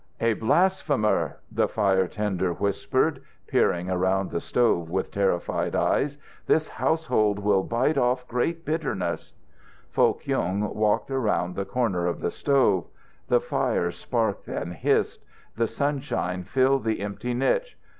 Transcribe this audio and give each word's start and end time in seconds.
"A 0.19 0.33
blasphemer," 0.33 1.37
the 1.51 1.67
fire 1.67 2.07
tender 2.07 2.53
whispered, 2.53 3.21
peering 3.45 3.87
around 3.87 4.31
the 4.31 4.39
stove 4.41 4.89
with 4.89 5.11
terrified 5.11 5.75
eyes. 5.75 6.17
"This 6.47 6.67
household 6.67 7.37
will 7.37 7.61
bite 7.61 7.99
off 7.99 8.27
great 8.27 8.65
bitterness." 8.65 9.33
Foh 9.91 10.13
Kyung 10.13 10.73
walked 10.73 11.11
around 11.11 11.53
the 11.53 11.65
corner 11.65 12.07
of 12.07 12.19
the 12.19 12.31
stove. 12.31 12.87
The 13.27 13.41
fire 13.41 13.91
sparked 13.91 14.47
and 14.47 14.73
hissed. 14.73 15.23
The 15.55 15.67
sunshine 15.67 16.45
filled 16.45 16.83
the 16.83 17.01
empty 17.01 17.35
niche. 17.35 17.77